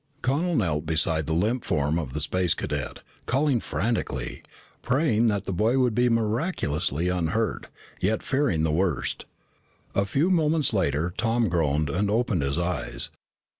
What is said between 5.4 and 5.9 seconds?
the boy